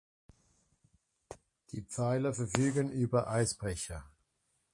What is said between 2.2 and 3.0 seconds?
verfügen